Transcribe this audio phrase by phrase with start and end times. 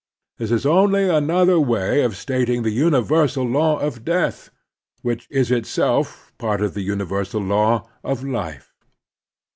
[0.39, 4.49] This is only another way of stating the tmiversal law of death,
[5.03, 8.73] which is itself part of the tmiversal law of life.